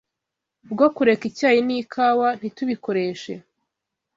[0.71, 3.33] bwo kureka icyayi n’ikawa, ntitubikoreshe